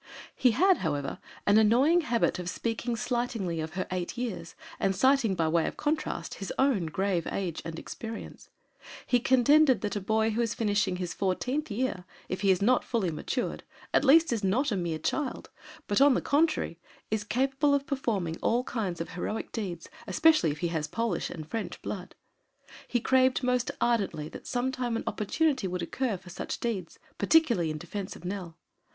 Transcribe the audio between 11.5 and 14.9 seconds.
year, if he is not fully matured, at least is not a